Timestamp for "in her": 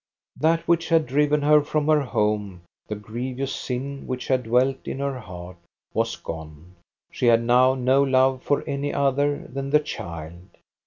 4.87-5.19